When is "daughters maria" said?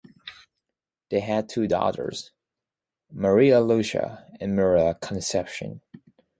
1.67-3.61